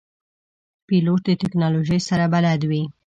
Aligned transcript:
پیلوټ 0.87 1.21
د 1.27 1.31
تکنالوژۍ 1.43 1.99
سره 2.09 2.25
بلد 2.33 2.61
وي. 2.69 2.83